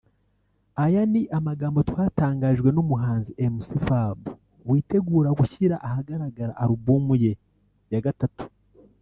aya 0.83 1.01
ni 1.11 1.21
amagambo 1.37 1.79
twatangarijwe 1.89 2.69
n’Umuhanzi 2.71 3.31
Mc 3.53 3.69
Fab 3.85 4.19
witegura 4.69 5.29
gushyira 5.39 5.75
ahagaragara 5.87 6.53
album 6.65 7.05
ye 7.23 7.31
ya 7.93 8.01
gatatu 8.07 8.43